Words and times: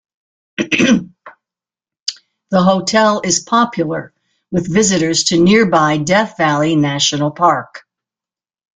The 0.57 1.11
hotel 2.63 3.21
is 3.23 3.39
popular 3.39 4.11
with 4.49 4.67
visitors 4.73 5.25
to 5.25 5.37
nearby 5.39 5.97
Death 5.99 6.37
Valley 6.37 6.75
National 6.75 7.29
Park. 7.29 7.83